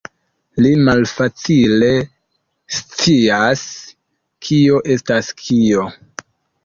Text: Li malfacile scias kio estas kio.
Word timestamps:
Li 0.65 0.69
malfacile 0.85 1.89
scias 2.77 3.65
kio 4.49 4.81
estas 4.97 5.31
kio. 5.47 5.87